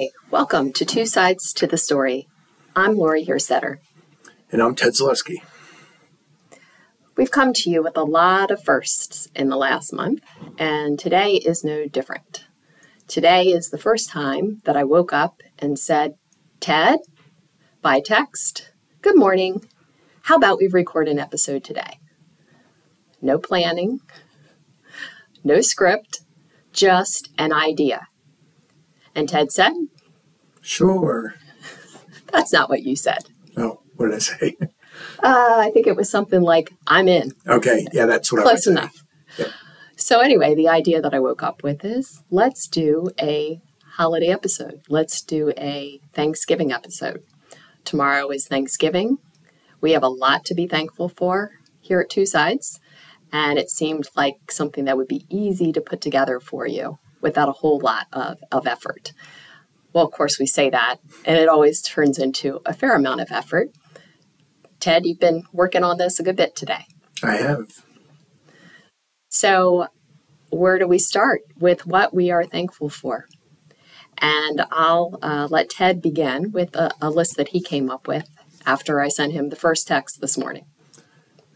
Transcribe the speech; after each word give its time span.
Hey, 0.00 0.12
welcome 0.30 0.72
to 0.74 0.84
Two 0.84 1.06
Sides 1.06 1.52
to 1.54 1.66
the 1.66 1.76
Story. 1.76 2.28
I'm 2.76 2.94
Lori 2.94 3.26
Hirstetter. 3.26 3.78
And 4.52 4.62
I'm 4.62 4.76
Ted 4.76 4.92
Zaleski. 4.92 5.38
We've 7.16 7.32
come 7.32 7.52
to 7.54 7.68
you 7.68 7.82
with 7.82 7.96
a 7.96 8.04
lot 8.04 8.52
of 8.52 8.62
firsts 8.62 9.26
in 9.34 9.48
the 9.48 9.56
last 9.56 9.92
month, 9.92 10.22
and 10.56 11.00
today 11.00 11.32
is 11.32 11.64
no 11.64 11.88
different. 11.88 12.46
Today 13.08 13.46
is 13.46 13.70
the 13.70 13.76
first 13.76 14.08
time 14.08 14.60
that 14.66 14.76
I 14.76 14.84
woke 14.84 15.12
up 15.12 15.42
and 15.58 15.76
said, 15.76 16.14
Ted, 16.60 17.00
by 17.82 17.98
text, 17.98 18.70
good 19.02 19.18
morning. 19.18 19.66
How 20.22 20.36
about 20.36 20.58
we 20.58 20.68
record 20.68 21.08
an 21.08 21.18
episode 21.18 21.64
today? 21.64 21.98
No 23.20 23.36
planning, 23.36 23.98
no 25.42 25.60
script, 25.60 26.20
just 26.72 27.30
an 27.36 27.52
idea. 27.52 28.07
And 29.18 29.28
Ted 29.28 29.50
said, 29.50 29.72
Sure. 30.60 31.34
That's 32.32 32.52
not 32.52 32.70
what 32.70 32.84
you 32.84 32.94
said. 32.94 33.24
Oh, 33.56 33.80
what 33.96 34.06
did 34.06 34.14
I 34.14 34.18
say? 34.18 34.56
Uh, 34.60 35.56
I 35.58 35.72
think 35.74 35.88
it 35.88 35.96
was 35.96 36.08
something 36.08 36.40
like, 36.40 36.72
I'm 36.86 37.08
in. 37.08 37.32
Okay, 37.48 37.84
yeah, 37.92 38.06
that's 38.06 38.32
what 38.32 38.42
Close 38.42 38.68
I 38.68 38.72
enough. 38.72 39.04
So, 39.96 40.20
anyway, 40.20 40.54
the 40.54 40.68
idea 40.68 41.00
that 41.00 41.14
I 41.14 41.18
woke 41.18 41.42
up 41.42 41.64
with 41.64 41.84
is 41.84 42.22
let's 42.30 42.68
do 42.68 43.08
a 43.20 43.60
holiday 43.94 44.28
episode. 44.28 44.82
Let's 44.88 45.20
do 45.22 45.52
a 45.58 46.00
Thanksgiving 46.12 46.72
episode. 46.72 47.24
Tomorrow 47.84 48.30
is 48.30 48.46
Thanksgiving. 48.46 49.18
We 49.80 49.92
have 49.92 50.04
a 50.04 50.08
lot 50.08 50.44
to 50.46 50.54
be 50.54 50.68
thankful 50.68 51.08
for 51.08 51.50
here 51.80 52.00
at 52.00 52.10
Two 52.10 52.26
Sides, 52.26 52.78
and 53.32 53.58
it 53.58 53.70
seemed 53.70 54.08
like 54.14 54.50
something 54.50 54.84
that 54.84 54.96
would 54.96 55.08
be 55.08 55.26
easy 55.28 55.72
to 55.72 55.80
put 55.80 56.00
together 56.00 56.38
for 56.38 56.66
you 56.66 56.98
without 57.20 57.48
a 57.48 57.52
whole 57.52 57.80
lot 57.80 58.06
of, 58.12 58.38
of 58.52 58.66
effort. 58.66 59.12
Well, 59.92 60.04
of 60.04 60.12
course, 60.12 60.38
we 60.38 60.46
say 60.46 60.70
that, 60.70 60.96
and 61.24 61.38
it 61.38 61.48
always 61.48 61.80
turns 61.80 62.18
into 62.18 62.60
a 62.66 62.74
fair 62.74 62.94
amount 62.94 63.20
of 63.20 63.32
effort. 63.32 63.70
Ted, 64.80 65.06
you've 65.06 65.18
been 65.18 65.44
working 65.52 65.82
on 65.82 65.98
this 65.98 66.20
a 66.20 66.22
good 66.22 66.36
bit 66.36 66.54
today. 66.54 66.86
I 67.22 67.36
have. 67.36 67.84
So, 69.28 69.88
where 70.50 70.78
do 70.78 70.86
we 70.86 70.98
start 70.98 71.42
with 71.58 71.86
what 71.86 72.14
we 72.14 72.30
are 72.30 72.44
thankful 72.44 72.88
for? 72.88 73.26
And 74.18 74.64
I'll 74.70 75.18
uh, 75.22 75.48
let 75.50 75.70
Ted 75.70 76.02
begin 76.02 76.52
with 76.52 76.74
a, 76.74 76.90
a 77.00 77.10
list 77.10 77.36
that 77.36 77.48
he 77.48 77.60
came 77.60 77.90
up 77.90 78.06
with 78.06 78.28
after 78.66 79.00
I 79.00 79.08
sent 79.08 79.32
him 79.32 79.48
the 79.48 79.56
first 79.56 79.86
text 79.86 80.20
this 80.20 80.36
morning. 80.36 80.66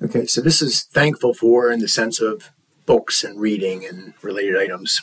Okay, 0.00 0.26
so 0.26 0.40
this 0.40 0.60
is 0.60 0.82
thankful 0.82 1.34
for 1.34 1.70
in 1.70 1.80
the 1.80 1.88
sense 1.88 2.20
of 2.20 2.50
books 2.86 3.22
and 3.22 3.40
reading 3.40 3.84
and 3.84 4.14
related 4.22 4.56
items. 4.56 5.00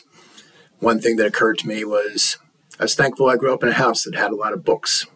One 0.80 0.98
thing 0.98 1.16
that 1.16 1.26
occurred 1.26 1.58
to 1.58 1.68
me 1.68 1.84
was 1.84 2.38
I 2.78 2.84
was 2.84 2.94
thankful 2.94 3.28
I 3.28 3.36
grew 3.36 3.52
up 3.52 3.62
in 3.62 3.68
a 3.68 3.74
house 3.74 4.04
that 4.04 4.14
had 4.14 4.32
a 4.32 4.36
lot 4.36 4.54
of 4.54 4.64
books. 4.64 5.06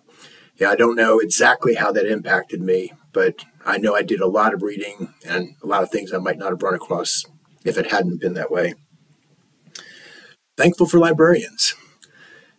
Yeah, 0.57 0.71
I 0.71 0.77
don't 0.77 0.95
know 0.95 1.19
exactly 1.19 1.75
how 1.75 1.91
that 1.93 2.07
impacted 2.07 2.61
me, 2.61 2.93
but 3.13 3.45
I 3.65 3.79
know 3.79 3.95
I 3.95 4.03
did 4.03 4.21
a 4.21 4.27
lot 4.27 4.53
of 4.53 4.63
reading 4.63 5.15
and 5.27 5.57
a 5.63 5.67
lot 5.67 5.83
of 5.83 5.91
things 5.91 6.13
I 6.13 6.19
might 6.19 6.37
not 6.37 6.51
have 6.51 6.63
run 6.63 6.75
across 6.75 7.25
if 7.65 7.79
it 7.79 7.91
hadn't 7.91 8.21
been 8.21 8.35
that 8.35 8.51
way. 8.51 8.75
Thankful 10.59 10.87
for 10.87 10.99
librarians. 10.99 11.75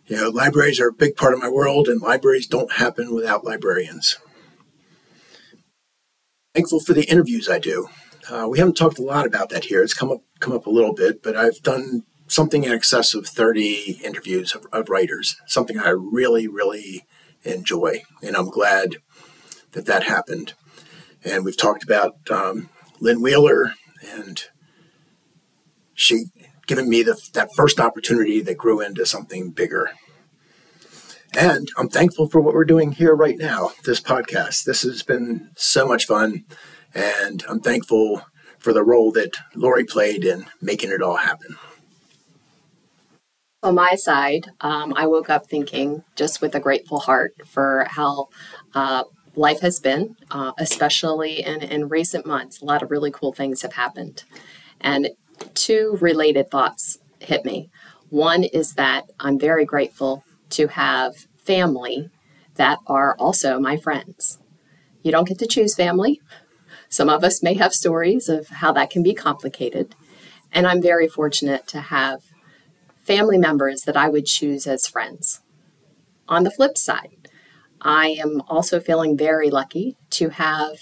You 0.06 0.16
know, 0.16 0.28
libraries 0.28 0.80
are 0.80 0.88
a 0.88 0.92
big 0.92 1.16
part 1.16 1.32
of 1.32 1.40
my 1.40 1.48
world, 1.48 1.88
and 1.88 2.00
libraries 2.00 2.46
don't 2.46 2.72
happen 2.72 3.14
without 3.14 3.44
librarians. 3.44 4.18
Thankful 6.54 6.80
for 6.80 6.92
the 6.92 7.04
interviews 7.04 7.48
I 7.48 7.58
do. 7.58 7.88
Uh, 8.30 8.46
we 8.48 8.58
haven't 8.58 8.76
talked 8.76 8.98
a 8.98 9.02
lot 9.02 9.26
about 9.26 9.48
that 9.50 9.64
here. 9.64 9.82
It's 9.82 9.94
come 9.94 10.10
up 10.10 10.22
come 10.40 10.52
up 10.52 10.66
a 10.66 10.70
little 10.70 10.92
bit, 10.92 11.22
but 11.22 11.36
I've 11.36 11.62
done 11.62 12.02
something 12.36 12.64
in 12.64 12.72
excess 12.72 13.14
of 13.14 13.26
30 13.26 14.00
interviews 14.04 14.54
of, 14.54 14.66
of 14.70 14.90
writers, 14.90 15.36
something 15.46 15.78
I 15.78 15.88
really, 15.88 16.46
really 16.46 17.06
enjoy. 17.44 18.02
And 18.22 18.36
I'm 18.36 18.50
glad 18.50 18.96
that 19.72 19.86
that 19.86 20.02
happened. 20.02 20.52
And 21.24 21.46
we've 21.46 21.56
talked 21.56 21.82
about 21.82 22.30
um, 22.30 22.68
Lynn 23.00 23.22
Wheeler 23.22 23.72
and 24.12 24.44
she 25.94 26.26
giving 26.66 26.90
me 26.90 27.02
the, 27.02 27.18
that 27.32 27.54
first 27.56 27.80
opportunity 27.80 28.42
that 28.42 28.58
grew 28.58 28.82
into 28.82 29.06
something 29.06 29.50
bigger. 29.50 29.92
And 31.34 31.70
I'm 31.78 31.88
thankful 31.88 32.28
for 32.28 32.42
what 32.42 32.52
we're 32.52 32.64
doing 32.66 32.92
here 32.92 33.14
right 33.14 33.38
now, 33.38 33.70
this 33.84 34.00
podcast. 34.00 34.64
This 34.64 34.82
has 34.82 35.02
been 35.02 35.52
so 35.56 35.88
much 35.88 36.04
fun. 36.04 36.44
And 36.94 37.42
I'm 37.48 37.60
thankful 37.60 38.26
for 38.58 38.74
the 38.74 38.82
role 38.82 39.10
that 39.12 39.32
Lori 39.54 39.84
played 39.84 40.22
in 40.22 40.46
making 40.60 40.90
it 40.90 41.00
all 41.00 41.16
happen. 41.16 41.56
On 43.66 43.74
my 43.74 43.96
side, 43.96 44.52
um, 44.60 44.94
I 44.94 45.08
woke 45.08 45.28
up 45.28 45.48
thinking 45.48 46.04
just 46.14 46.40
with 46.40 46.54
a 46.54 46.60
grateful 46.60 47.00
heart 47.00 47.34
for 47.44 47.84
how 47.90 48.28
uh, 48.76 49.02
life 49.34 49.58
has 49.58 49.80
been, 49.80 50.14
uh, 50.30 50.52
especially 50.56 51.44
in, 51.44 51.62
in 51.62 51.88
recent 51.88 52.24
months. 52.24 52.62
A 52.62 52.64
lot 52.64 52.84
of 52.84 52.92
really 52.92 53.10
cool 53.10 53.32
things 53.32 53.62
have 53.62 53.72
happened. 53.72 54.22
And 54.80 55.08
two 55.54 55.98
related 56.00 56.48
thoughts 56.48 56.98
hit 57.18 57.44
me. 57.44 57.68
One 58.08 58.44
is 58.44 58.74
that 58.74 59.10
I'm 59.18 59.36
very 59.36 59.64
grateful 59.64 60.22
to 60.50 60.68
have 60.68 61.26
family 61.34 62.08
that 62.54 62.78
are 62.86 63.16
also 63.18 63.58
my 63.58 63.76
friends. 63.76 64.38
You 65.02 65.10
don't 65.10 65.26
get 65.26 65.40
to 65.40 65.46
choose 65.48 65.74
family. 65.74 66.20
Some 66.88 67.08
of 67.08 67.24
us 67.24 67.42
may 67.42 67.54
have 67.54 67.74
stories 67.74 68.28
of 68.28 68.46
how 68.46 68.70
that 68.74 68.90
can 68.90 69.02
be 69.02 69.12
complicated. 69.12 69.96
And 70.52 70.68
I'm 70.68 70.80
very 70.80 71.08
fortunate 71.08 71.66
to 71.66 71.80
have 71.80 72.20
family 73.06 73.38
members 73.38 73.82
that 73.82 73.96
I 73.96 74.08
would 74.08 74.26
choose 74.26 74.66
as 74.66 74.88
friends. 74.88 75.40
On 76.28 76.42
the 76.42 76.50
flip 76.50 76.76
side, 76.76 77.28
I 77.80 78.08
am 78.08 78.42
also 78.48 78.80
feeling 78.80 79.16
very 79.16 79.48
lucky 79.48 79.96
to 80.10 80.30
have 80.30 80.78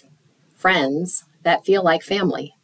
friends 0.55 1.25
that 1.43 1.67
feel 1.67 1.85
like 1.85 2.03
family. 2.03 2.55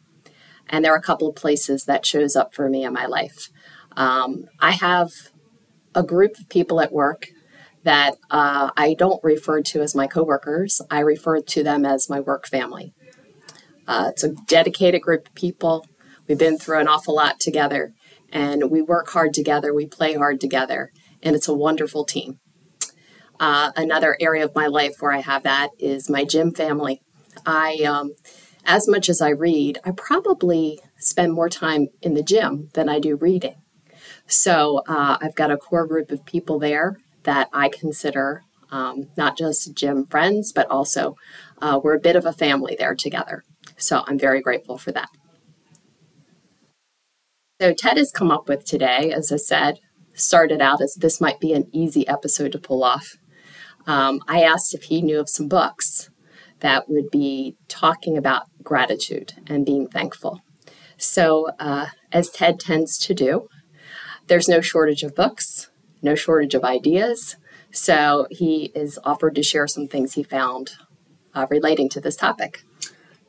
And 0.67 0.83
there 0.83 0.93
are 0.93 0.97
a 0.97 1.01
couple 1.01 1.29
of 1.29 1.35
places 1.35 1.85
that 1.85 2.05
shows 2.05 2.35
up 2.35 2.55
for 2.55 2.69
me 2.69 2.83
in 2.83 2.93
my 2.93 3.05
life. 3.05 3.49
Um, 3.95 4.45
I 4.59 4.71
have 4.71 5.11
a 5.93 6.01
group 6.01 6.39
of 6.39 6.49
people 6.49 6.81
at 6.81 6.91
work 6.91 7.27
that 7.83 8.15
uh, 8.29 8.71
I 8.77 8.95
don't 8.95 9.23
refer 9.23 9.61
to 9.61 9.81
as 9.81 9.93
my 9.93 10.07
coworkers. 10.07 10.81
I 10.89 10.99
refer 10.99 11.41
to 11.41 11.63
them 11.63 11.85
as 11.85 12.09
my 12.09 12.19
work 12.19 12.47
family. 12.47 12.93
Uh, 13.87 14.07
it's 14.09 14.23
a 14.23 14.33
dedicated 14.47 15.01
group 15.01 15.27
of 15.27 15.35
people. 15.35 15.85
We've 16.27 16.37
been 16.37 16.57
through 16.57 16.79
an 16.79 16.87
awful 16.87 17.15
lot 17.15 17.39
together, 17.39 17.93
and 18.31 18.69
we 18.69 18.81
work 18.81 19.09
hard 19.09 19.33
together, 19.33 19.73
we 19.73 19.85
play 19.85 20.13
hard 20.13 20.39
together, 20.39 20.91
and 21.21 21.35
it's 21.35 21.47
a 21.47 21.53
wonderful 21.53 22.05
team. 22.05 22.39
Uh, 23.39 23.71
another 23.75 24.17
area 24.19 24.45
of 24.45 24.55
my 24.55 24.67
life 24.67 24.95
where 24.99 25.11
I 25.11 25.21
have 25.21 25.43
that 25.43 25.69
is 25.79 26.09
my 26.09 26.23
gym 26.23 26.53
family. 26.53 27.01
I, 27.45 27.77
um, 27.87 28.13
as 28.65 28.87
much 28.87 29.09
as 29.09 29.21
I 29.21 29.29
read, 29.29 29.79
I 29.83 29.91
probably 29.91 30.79
spend 30.97 31.33
more 31.33 31.49
time 31.49 31.87
in 32.01 32.13
the 32.13 32.23
gym 32.23 32.69
than 32.73 32.87
I 32.87 32.99
do 32.99 33.15
reading. 33.15 33.55
So 34.27 34.83
uh, 34.87 35.17
I've 35.19 35.35
got 35.35 35.51
a 35.51 35.57
core 35.57 35.87
group 35.87 36.11
of 36.11 36.25
people 36.25 36.59
there 36.59 36.97
that 37.23 37.49
I 37.51 37.69
consider 37.69 38.43
um, 38.71 39.09
not 39.17 39.37
just 39.37 39.73
gym 39.75 40.05
friends, 40.05 40.51
but 40.53 40.69
also 40.69 41.15
uh, 41.61 41.79
we're 41.83 41.95
a 41.95 41.99
bit 41.99 42.15
of 42.15 42.25
a 42.25 42.33
family 42.33 42.75
there 42.77 42.95
together. 42.95 43.43
So 43.77 44.03
I'm 44.07 44.17
very 44.17 44.41
grateful 44.41 44.77
for 44.77 44.91
that. 44.91 45.09
So 47.61 47.75
Ted 47.75 47.97
has 47.97 48.11
come 48.11 48.31
up 48.31 48.49
with 48.49 48.65
today, 48.65 49.11
as 49.11 49.31
I 49.31 49.35
said, 49.35 49.81
started 50.15 50.61
out 50.61 50.81
as 50.81 50.95
this 50.95 51.21
might 51.21 51.39
be 51.39 51.53
an 51.53 51.69
easy 51.71 52.07
episode 52.07 52.53
to 52.53 52.57
pull 52.57 52.83
off. 52.83 53.17
Um, 53.85 54.19
I 54.27 54.41
asked 54.41 54.73
if 54.73 54.85
he 54.85 54.99
knew 54.99 55.19
of 55.19 55.29
some 55.29 55.47
books 55.47 56.09
that 56.61 56.89
would 56.89 57.11
be 57.11 57.57
talking 57.67 58.17
about 58.17 58.47
gratitude 58.63 59.33
and 59.45 59.63
being 59.63 59.87
thankful. 59.87 60.41
So, 60.97 61.49
uh, 61.59 61.89
as 62.11 62.31
Ted 62.31 62.59
tends 62.59 62.97
to 62.97 63.13
do, 63.13 63.47
there's 64.25 64.49
no 64.49 64.61
shortage 64.61 65.03
of 65.03 65.13
books, 65.13 65.69
no 66.01 66.15
shortage 66.15 66.55
of 66.55 66.63
ideas. 66.63 67.35
So, 67.69 68.25
he 68.31 68.71
is 68.73 68.97
offered 69.03 69.35
to 69.35 69.43
share 69.43 69.67
some 69.67 69.87
things 69.87 70.13
he 70.13 70.23
found 70.23 70.71
uh, 71.35 71.45
relating 71.51 71.89
to 71.89 72.01
this 72.01 72.15
topic. 72.15 72.63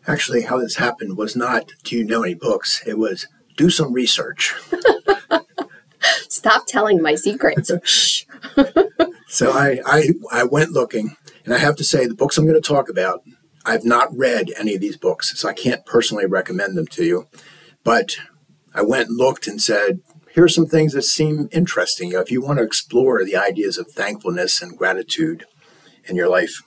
Actually, 0.07 0.45
how 0.45 0.59
this 0.59 0.77
happened 0.77 1.19
was 1.19 1.37
not 1.37 1.73
do 1.85 1.99
you 1.99 2.03
know 2.03 2.23
any 2.23 2.35
books? 2.35 2.83
It 2.87 2.97
was 2.97 3.27
do 3.57 3.71
some 3.71 3.93
research. 3.93 4.55
Stop 6.29 6.67
telling 6.67 7.01
my 7.01 7.15
secrets. 7.15 7.71
Shh. 7.85 8.25
so 9.29 9.53
I, 9.53 9.81
I, 9.87 10.09
I 10.33 10.45
went 10.45 10.73
looking, 10.73 11.17
and 11.45 11.55
I 11.55 11.59
have 11.59 11.77
to 11.77 11.85
say, 11.85 12.07
the 12.07 12.15
books 12.15 12.39
I'm 12.39 12.47
going 12.47 12.61
to 12.61 12.67
talk 12.67 12.89
about, 12.89 13.23
I've 13.65 13.85
not 13.85 14.17
read 14.17 14.51
any 14.59 14.75
of 14.75 14.81
these 14.81 14.97
books, 14.97 15.39
so 15.39 15.49
I 15.49 15.53
can't 15.53 15.87
personally 15.87 16.27
recommend 16.27 16.77
them 16.77 16.87
to 16.89 17.05
you. 17.05 17.29
But 17.85 18.17
I 18.75 18.83
went 18.83 19.09
and 19.09 19.19
looked 19.19 19.47
and 19.47 19.61
said, 19.61 20.01
here 20.35 20.45
are 20.45 20.49
some 20.49 20.67
things 20.67 20.95
that 20.95 21.03
seem 21.03 21.49
interesting. 21.53 22.13
If 22.13 22.31
you 22.31 22.41
want 22.41 22.59
to 22.59 22.65
explore 22.65 23.23
the 23.23 23.37
ideas 23.37 23.77
of 23.77 23.91
thankfulness 23.91 24.63
and 24.63 24.77
gratitude 24.77 25.45
in 26.07 26.17
your 26.17 26.29
life. 26.29 26.63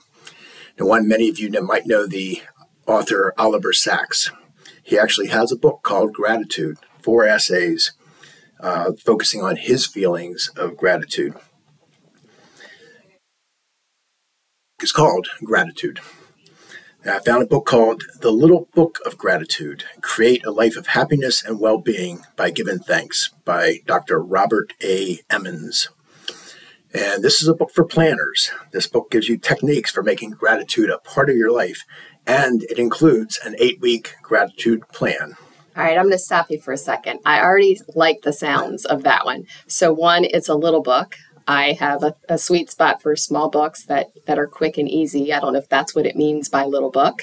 Now, 0.78 0.86
one 0.86 1.08
many 1.08 1.28
of 1.28 1.38
you 1.38 1.50
might 1.62 1.86
know 1.86 2.06
the 2.06 2.42
author 2.86 3.34
Oliver 3.36 3.72
Sacks. 3.72 4.30
He 4.86 4.96
actually 4.96 5.26
has 5.26 5.50
a 5.50 5.56
book 5.56 5.80
called 5.82 6.12
Gratitude, 6.12 6.78
four 7.02 7.26
essays 7.26 7.90
uh, 8.60 8.92
focusing 8.92 9.42
on 9.42 9.56
his 9.56 9.84
feelings 9.84 10.48
of 10.56 10.76
gratitude. 10.76 11.34
It's 14.80 14.92
called 14.92 15.26
Gratitude. 15.42 15.98
I 17.04 17.18
found 17.18 17.42
a 17.42 17.46
book 17.46 17.66
called 17.66 18.04
The 18.20 18.30
Little 18.30 18.68
Book 18.74 19.00
of 19.04 19.18
Gratitude 19.18 19.82
Create 20.02 20.46
a 20.46 20.52
Life 20.52 20.76
of 20.76 20.88
Happiness 20.88 21.44
and 21.44 21.58
Well 21.58 21.78
Being 21.78 22.20
by 22.36 22.50
Giving 22.52 22.78
Thanks 22.78 23.30
by 23.44 23.80
Dr. 23.86 24.22
Robert 24.22 24.72
A. 24.84 25.18
Emmons. 25.28 25.88
And 26.94 27.24
this 27.24 27.42
is 27.42 27.48
a 27.48 27.54
book 27.54 27.72
for 27.72 27.84
planners. 27.84 28.52
This 28.72 28.86
book 28.86 29.10
gives 29.10 29.28
you 29.28 29.36
techniques 29.36 29.90
for 29.90 30.02
making 30.02 30.30
gratitude 30.30 30.90
a 30.90 30.98
part 30.98 31.28
of 31.28 31.36
your 31.36 31.50
life, 31.50 31.84
and 32.26 32.62
it 32.64 32.78
includes 32.78 33.38
an 33.44 33.54
eight 33.58 33.80
week 33.80 34.14
gratitude 34.22 34.88
plan. 34.88 35.36
All 35.76 35.82
right, 35.82 35.98
I'm 35.98 36.04
going 36.04 36.12
to 36.12 36.18
stop 36.18 36.50
you 36.50 36.58
for 36.58 36.72
a 36.72 36.78
second. 36.78 37.20
I 37.26 37.42
already 37.42 37.78
like 37.94 38.22
the 38.22 38.32
sounds 38.32 38.86
of 38.86 39.02
that 39.02 39.26
one. 39.26 39.44
So, 39.66 39.92
one, 39.92 40.24
it's 40.24 40.48
a 40.48 40.54
little 40.54 40.82
book. 40.82 41.16
I 41.46 41.72
have 41.72 42.02
a, 42.02 42.14
a, 42.28 42.38
sweet 42.38 42.70
spot 42.70 43.00
for 43.00 43.14
small 43.14 43.50
books 43.50 43.84
that, 43.84 44.08
that 44.26 44.38
are 44.38 44.48
quick 44.48 44.78
and 44.78 44.88
easy. 44.88 45.32
I 45.32 45.38
don't 45.38 45.52
know 45.52 45.60
if 45.60 45.68
that's 45.68 45.94
what 45.94 46.06
it 46.06 46.16
means 46.16 46.48
by 46.48 46.64
little 46.64 46.90
book, 46.90 47.22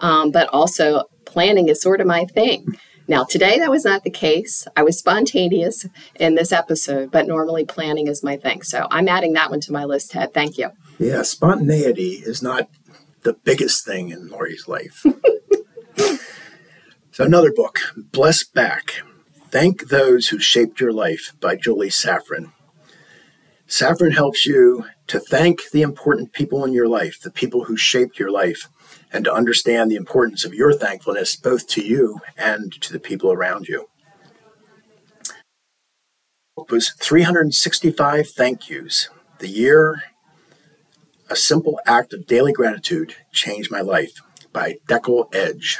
um, 0.00 0.32
but 0.32 0.48
also 0.48 1.04
planning 1.24 1.68
is 1.68 1.80
sort 1.80 2.00
of 2.00 2.06
my 2.06 2.24
thing. 2.24 2.74
Now, 3.06 3.24
today 3.24 3.58
that 3.58 3.70
was 3.70 3.84
not 3.84 4.02
the 4.02 4.10
case. 4.10 4.66
I 4.76 4.82
was 4.82 4.98
spontaneous 4.98 5.86
in 6.16 6.34
this 6.34 6.52
episode, 6.52 7.10
but 7.10 7.26
normally 7.26 7.64
planning 7.64 8.06
is 8.06 8.24
my 8.24 8.36
thing. 8.36 8.62
So 8.62 8.86
I'm 8.90 9.08
adding 9.08 9.34
that 9.34 9.50
one 9.50 9.60
to 9.60 9.72
my 9.72 9.84
list, 9.84 10.12
Ted. 10.12 10.32
Thank 10.32 10.58
you. 10.58 10.70
Yeah, 10.98 11.22
spontaneity 11.22 12.22
is 12.24 12.42
not 12.42 12.68
the 13.22 13.34
biggest 13.34 13.84
thing 13.84 14.10
in 14.10 14.28
Lori's 14.28 14.68
life. 14.68 15.04
so, 17.12 17.24
another 17.24 17.52
book, 17.52 17.78
Bless 17.96 18.44
Back 18.44 19.02
Thank 19.50 19.88
Those 19.88 20.28
Who 20.28 20.38
Shaped 20.38 20.80
Your 20.80 20.92
Life 20.92 21.34
by 21.40 21.56
Julie 21.56 21.90
Saffrin. 21.90 22.52
Saffrin 23.66 24.14
helps 24.14 24.46
you 24.46 24.86
to 25.06 25.20
thank 25.20 25.70
the 25.70 25.82
important 25.82 26.32
people 26.32 26.64
in 26.64 26.72
your 26.72 26.88
life, 26.88 27.20
the 27.20 27.30
people 27.30 27.64
who 27.64 27.76
shaped 27.76 28.18
your 28.18 28.30
life, 28.30 28.68
and 29.12 29.24
to 29.24 29.32
understand 29.32 29.90
the 29.90 29.96
importance 29.96 30.44
of 30.44 30.54
your 30.54 30.72
thankfulness 30.72 31.36
both 31.36 31.66
to 31.68 31.84
you 31.84 32.20
and 32.36 32.72
to 32.80 32.92
the 32.92 33.00
people 33.00 33.32
around 33.32 33.68
you. 33.68 33.88
It 36.56 36.70
was 36.70 36.90
365 36.90 38.28
thank 38.28 38.68
yous. 38.68 39.08
The 39.38 39.48
year 39.48 40.02
A 41.30 41.36
Simple 41.36 41.78
Act 41.86 42.12
of 42.12 42.26
Daily 42.26 42.52
Gratitude 42.52 43.14
Changed 43.32 43.70
My 43.70 43.80
Life 43.80 44.20
by 44.52 44.78
Dekel 44.88 45.32
Edge. 45.32 45.78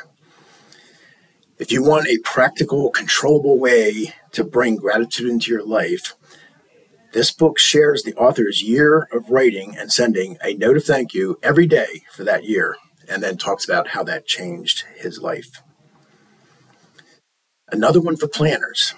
If 1.58 1.72
you 1.72 1.82
want 1.82 2.06
a 2.06 2.18
practical, 2.22 2.88
controllable 2.90 3.58
way 3.58 4.14
to 4.30 4.44
bring 4.44 4.76
gratitude 4.76 5.28
into 5.28 5.50
your 5.50 5.66
life, 5.66 6.14
this 7.12 7.32
book 7.32 7.58
shares 7.58 8.04
the 8.04 8.14
author's 8.14 8.62
year 8.62 9.08
of 9.12 9.28
writing 9.28 9.76
and 9.76 9.92
sending 9.92 10.38
a 10.40 10.54
note 10.54 10.76
of 10.76 10.84
thank 10.84 11.14
you 11.14 11.36
every 11.42 11.66
day 11.66 12.02
for 12.12 12.22
that 12.22 12.44
year, 12.44 12.76
and 13.08 13.20
then 13.20 13.36
talks 13.36 13.64
about 13.64 13.88
how 13.88 14.04
that 14.04 14.26
changed 14.26 14.84
his 14.96 15.20
life. 15.20 15.62
Another 17.72 18.00
one 18.00 18.16
for 18.16 18.28
planners 18.28 18.94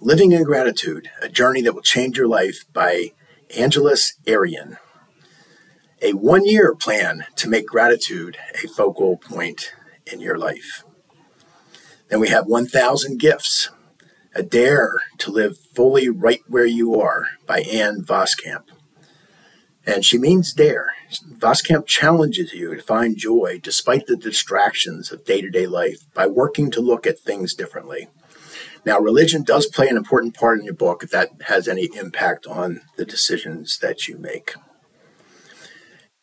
Living 0.00 0.30
in 0.30 0.44
Gratitude 0.44 1.10
A 1.20 1.28
Journey 1.28 1.62
That 1.62 1.74
Will 1.74 1.82
Change 1.82 2.16
Your 2.16 2.28
Life 2.28 2.64
by 2.72 3.10
Angeles 3.56 4.14
Arrien. 4.26 4.76
A 6.02 6.12
one 6.12 6.44
year 6.44 6.74
plan 6.74 7.24
to 7.36 7.48
make 7.48 7.66
gratitude 7.66 8.36
a 8.62 8.68
focal 8.68 9.16
point 9.16 9.72
in 10.06 10.20
your 10.20 10.36
life. 10.36 10.84
Then 12.08 12.20
we 12.20 12.28
have 12.28 12.46
1,000 12.46 13.18
Gifts 13.18 13.70
a 14.34 14.42
Dare 14.42 14.92
to 15.16 15.30
Live 15.30 15.56
Fully 15.74 16.10
Right 16.10 16.42
Where 16.46 16.66
You 16.66 17.00
Are 17.00 17.28
by 17.46 17.60
Ann 17.60 18.02
Voskamp. 18.02 18.64
And 19.86 20.04
she 20.04 20.18
means 20.18 20.52
dare. 20.52 20.92
Voskamp 21.38 21.86
challenges 21.86 22.52
you 22.52 22.74
to 22.74 22.82
find 22.82 23.16
joy 23.16 23.58
despite 23.62 24.06
the 24.06 24.16
distractions 24.16 25.10
of 25.10 25.24
day 25.24 25.40
to 25.40 25.48
day 25.48 25.66
life 25.66 26.04
by 26.12 26.26
working 26.26 26.70
to 26.72 26.82
look 26.82 27.06
at 27.06 27.20
things 27.20 27.54
differently. 27.54 28.08
Now, 28.84 29.00
religion 29.00 29.42
does 29.42 29.66
play 29.66 29.88
an 29.88 29.96
important 29.96 30.34
part 30.34 30.58
in 30.58 30.66
your 30.66 30.74
book 30.74 31.02
if 31.02 31.10
that 31.12 31.30
has 31.46 31.66
any 31.66 31.88
impact 31.96 32.46
on 32.46 32.82
the 32.96 33.06
decisions 33.06 33.78
that 33.78 34.06
you 34.06 34.18
make. 34.18 34.54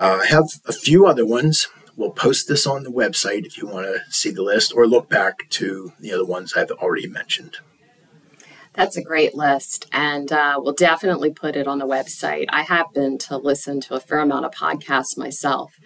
Uh, 0.03 0.19
I 0.21 0.25
have 0.25 0.59
a 0.65 0.73
few 0.73 1.05
other 1.05 1.25
ones. 1.25 1.69
We'll 1.95 2.11
post 2.11 2.49
this 2.49 2.67
on 2.67 2.83
the 2.83 2.91
website 2.91 3.45
if 3.45 3.57
you 3.57 3.65
want 3.65 3.85
to 3.85 4.01
see 4.11 4.31
the 4.31 4.41
list 4.41 4.73
or 4.75 4.85
look 4.85 5.07
back 5.07 5.47
to 5.51 5.93
the 5.97 6.11
other 6.11 6.25
ones 6.25 6.53
I've 6.57 6.71
already 6.71 7.07
mentioned. 7.07 7.59
That's 8.73 8.97
a 8.97 9.01
great 9.01 9.33
list, 9.33 9.87
and 9.93 10.29
uh, 10.29 10.59
we'll 10.61 10.73
definitely 10.73 11.31
put 11.31 11.55
it 11.55 11.69
on 11.69 11.79
the 11.79 11.87
website. 11.87 12.47
I 12.49 12.63
happen 12.63 13.17
to 13.19 13.37
listen 13.37 13.79
to 13.79 13.95
a 13.95 14.01
fair 14.01 14.19
amount 14.19 14.43
of 14.43 14.51
podcasts 14.51 15.17
myself, 15.17 15.79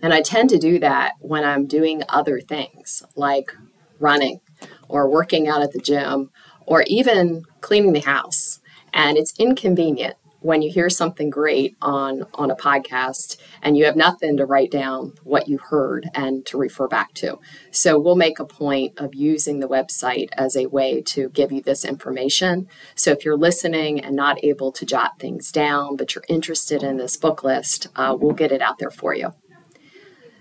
and 0.00 0.14
I 0.14 0.22
tend 0.22 0.48
to 0.50 0.58
do 0.58 0.78
that 0.78 1.14
when 1.18 1.42
I'm 1.42 1.66
doing 1.66 2.04
other 2.08 2.38
things 2.38 3.02
like 3.16 3.52
running 3.98 4.42
or 4.86 5.10
working 5.10 5.48
out 5.48 5.62
at 5.62 5.72
the 5.72 5.80
gym 5.80 6.30
or 6.66 6.84
even 6.86 7.42
cleaning 7.62 7.94
the 7.94 8.00
house. 8.00 8.60
And 8.92 9.18
it's 9.18 9.34
inconvenient 9.40 10.14
when 10.46 10.62
you 10.62 10.70
hear 10.70 10.88
something 10.88 11.28
great 11.28 11.76
on 11.82 12.24
on 12.34 12.52
a 12.52 12.56
podcast 12.56 13.36
and 13.62 13.76
you 13.76 13.84
have 13.84 13.96
nothing 13.96 14.36
to 14.36 14.46
write 14.46 14.70
down 14.70 15.12
what 15.24 15.48
you 15.48 15.58
heard 15.58 16.08
and 16.14 16.46
to 16.46 16.56
refer 16.56 16.86
back 16.86 17.12
to. 17.14 17.38
So 17.72 17.98
we'll 17.98 18.14
make 18.14 18.38
a 18.38 18.44
point 18.44 18.96
of 18.96 19.12
using 19.12 19.58
the 19.58 19.68
website 19.68 20.28
as 20.36 20.56
a 20.56 20.66
way 20.66 21.02
to 21.02 21.28
give 21.30 21.50
you 21.50 21.60
this 21.60 21.84
information. 21.84 22.68
So 22.94 23.10
if 23.10 23.24
you're 23.24 23.36
listening 23.36 24.00
and 24.00 24.14
not 24.14 24.42
able 24.44 24.70
to 24.72 24.86
jot 24.86 25.18
things 25.18 25.50
down 25.50 25.96
but 25.96 26.14
you're 26.14 26.24
interested 26.28 26.82
in 26.84 26.96
this 26.96 27.16
book 27.16 27.42
list 27.42 27.88
uh, 27.96 28.16
we'll 28.18 28.32
get 28.32 28.52
it 28.52 28.62
out 28.62 28.78
there 28.78 28.90
for 28.90 29.14
you. 29.14 29.34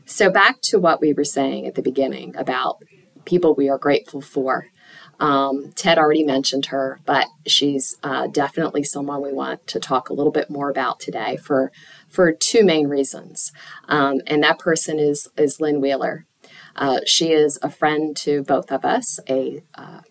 So 0.05 0.29
back 0.29 0.61
to 0.69 0.79
what 0.79 1.01
we 1.01 1.13
were 1.13 1.23
saying 1.23 1.65
at 1.65 1.73
the 1.73 1.81
beginning 1.81 2.35
about 2.35 2.83
people 3.25 3.55
we 3.55 3.69
are 3.69 3.79
grateful 3.79 4.21
for 4.21 4.67
um, 5.19 5.71
Ted 5.75 5.97
already 5.97 6.23
mentioned 6.23 6.67
her, 6.67 7.00
but 7.06 7.27
she's 7.45 7.97
uh, 8.03 8.27
definitely 8.27 8.83
someone 8.83 9.21
we 9.21 9.31
want 9.31 9.65
to 9.67 9.79
talk 9.79 10.09
a 10.09 10.13
little 10.13 10.31
bit 10.31 10.50
more 10.50 10.69
about 10.69 11.00
today 11.00 11.38
for 11.38 11.71
for 12.09 12.31
two 12.31 12.63
main 12.63 12.88
reasons. 12.88 13.51
Um, 13.88 14.21
and 14.27 14.44
that 14.44 14.59
person 14.59 15.00
is 15.00 15.29
is 15.38 15.59
Lynn 15.59 15.81
Wheeler. 15.81 16.25
Uh, 16.75 17.00
she 17.06 17.31
is 17.31 17.57
a 17.62 17.69
friend 17.69 18.15
to 18.17 18.44
both 18.44 18.71
of 18.71 18.83
us, 18.83 19.19
a 19.29 19.63
uh, 19.75 20.01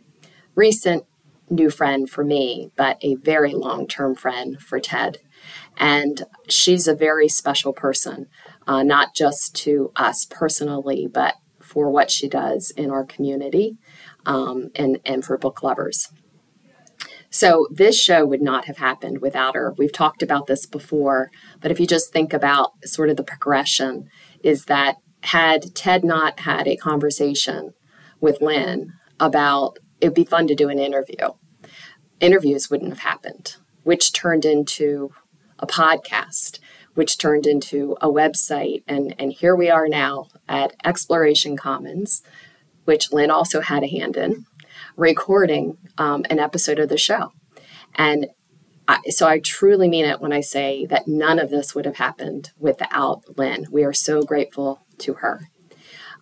recent 0.54 1.04
new 1.50 1.68
friend 1.68 2.08
for 2.08 2.24
me, 2.24 2.70
but 2.76 2.96
a 3.02 3.16
very 3.16 3.52
long 3.52 3.86
term 3.86 4.14
friend 4.14 4.60
for 4.60 4.80
Ted. 4.80 5.18
And 5.76 6.22
she's 6.48 6.88
a 6.88 6.94
very 6.94 7.28
special 7.28 7.72
person, 7.72 8.28
uh, 8.66 8.82
not 8.82 9.14
just 9.14 9.54
to 9.56 9.92
us 9.96 10.24
personally, 10.24 11.06
but 11.06 11.34
for 11.60 11.90
what 11.90 12.10
she 12.10 12.28
does 12.28 12.70
in 12.76 12.90
our 12.90 13.04
community 13.04 13.76
um, 14.26 14.70
and, 14.74 15.00
and 15.04 15.24
for 15.24 15.36
book 15.38 15.62
lovers. 15.62 16.08
So, 17.30 17.66
this 17.70 18.00
show 18.00 18.24
would 18.24 18.42
not 18.42 18.66
have 18.66 18.76
happened 18.76 19.20
without 19.20 19.56
her. 19.56 19.74
We've 19.76 19.92
talked 19.92 20.22
about 20.22 20.46
this 20.46 20.66
before, 20.66 21.30
but 21.60 21.72
if 21.72 21.80
you 21.80 21.86
just 21.86 22.12
think 22.12 22.32
about 22.32 22.72
sort 22.84 23.10
of 23.10 23.16
the 23.16 23.24
progression, 23.24 24.08
is 24.44 24.66
that 24.66 24.96
had 25.22 25.74
Ted 25.74 26.04
not 26.04 26.40
had 26.40 26.68
a 26.68 26.76
conversation 26.76 27.74
with 28.20 28.40
Lynn 28.40 28.92
about 29.18 29.78
it'd 30.00 30.14
be 30.14 30.24
fun 30.24 30.46
to 30.46 30.54
do 30.54 30.68
an 30.68 30.78
interview, 30.78 31.28
interviews 32.20 32.70
wouldn't 32.70 32.90
have 32.90 33.00
happened, 33.00 33.56
which 33.82 34.12
turned 34.12 34.44
into 34.44 35.10
a 35.58 35.66
podcast, 35.66 36.58
which 36.94 37.18
turned 37.18 37.46
into 37.46 37.96
a 38.00 38.08
website. 38.08 38.82
And, 38.86 39.14
and 39.18 39.32
here 39.32 39.56
we 39.56 39.70
are 39.70 39.88
now 39.88 40.28
at 40.48 40.74
Exploration 40.84 41.56
Commons, 41.56 42.22
which 42.84 43.12
Lynn 43.12 43.30
also 43.30 43.60
had 43.60 43.82
a 43.82 43.88
hand 43.88 44.16
in, 44.16 44.44
recording 44.96 45.78
um, 45.98 46.24
an 46.30 46.38
episode 46.38 46.78
of 46.78 46.88
the 46.88 46.98
show. 46.98 47.32
And 47.94 48.26
I, 48.86 48.98
so 49.08 49.26
I 49.26 49.38
truly 49.38 49.88
mean 49.88 50.04
it 50.04 50.20
when 50.20 50.32
I 50.32 50.40
say 50.40 50.86
that 50.86 51.08
none 51.08 51.38
of 51.38 51.50
this 51.50 51.74
would 51.74 51.86
have 51.86 51.96
happened 51.96 52.50
without 52.58 53.22
Lynn. 53.36 53.66
We 53.70 53.84
are 53.84 53.92
so 53.92 54.22
grateful 54.22 54.80
to 54.98 55.14
her. 55.14 55.48